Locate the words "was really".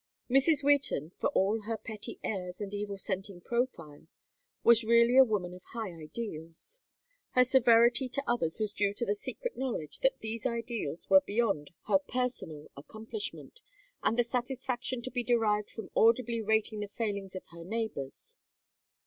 4.63-5.15